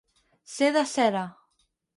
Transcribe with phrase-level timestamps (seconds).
[0.53, 1.23] Ser de cera.